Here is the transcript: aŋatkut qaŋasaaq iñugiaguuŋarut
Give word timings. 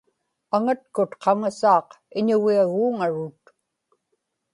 aŋatkut 0.55 1.11
qaŋasaaq 1.21 1.87
iñugiaguuŋarut 2.17 3.41